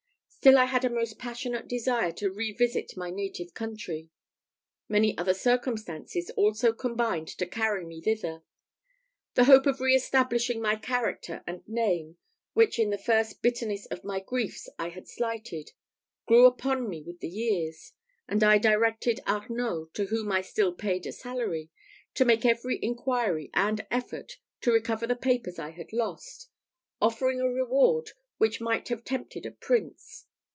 Still 0.43 0.57
I 0.57 0.65
had 0.65 0.83
a 0.83 0.89
most 0.89 1.19
passionate 1.19 1.67
desire 1.67 2.11
to 2.13 2.31
revisit 2.31 2.97
my 2.97 3.11
native 3.11 3.53
country. 3.53 4.09
Many 4.89 5.15
other 5.15 5.35
circumstances 5.35 6.31
also 6.31 6.73
combined 6.73 7.27
to 7.27 7.45
carry 7.45 7.85
me 7.85 8.01
thither. 8.01 8.41
The 9.35 9.43
hope 9.43 9.67
of 9.67 9.79
reestablishing 9.79 10.59
my 10.59 10.77
character 10.77 11.43
and 11.45 11.61
name, 11.67 12.17
which 12.53 12.79
in 12.79 12.89
the 12.89 12.97
first 12.97 13.43
bitterness 13.43 13.85
of 13.85 14.03
my 14.03 14.19
griefs 14.19 14.67
I 14.79 14.89
had 14.89 15.07
slighted, 15.07 15.73
grew 16.25 16.45
upon 16.47 16.89
me 16.89 17.03
with 17.03 17.23
years, 17.23 17.93
and 18.27 18.43
I 18.43 18.57
directed 18.57 19.19
Arnault, 19.27 19.89
to 19.93 20.05
whom 20.07 20.31
I 20.31 20.41
still 20.41 20.73
paid 20.73 21.05
a 21.05 21.11
salary, 21.11 21.69
to 22.15 22.25
make 22.25 22.47
every 22.47 22.79
inquiry 22.81 23.51
and 23.53 23.85
effort 23.91 24.37
to 24.61 24.71
recover 24.71 25.05
the 25.05 25.15
papers 25.15 25.59
I 25.59 25.69
had 25.69 25.93
lost, 25.93 26.49
offering 26.99 27.39
a 27.39 27.47
reward 27.47 28.13
which 28.39 28.59
might 28.59 28.87
have 28.87 29.03
tempted 29.05 29.45
a 29.45 29.51
prince. 29.51 30.25